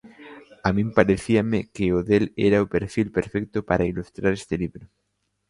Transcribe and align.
A 0.67 0.69
min 0.77 0.89
parecíame 0.97 1.59
que 1.75 1.85
o 1.97 1.99
del 2.09 2.25
era 2.47 2.63
o 2.65 2.71
perfil 2.75 3.07
perfecto 3.17 3.57
para 3.69 3.87
ilustrar 3.91 4.31
este 4.35 4.55
libro. 4.63 4.85